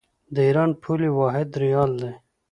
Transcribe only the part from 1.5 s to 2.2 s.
ریال دی.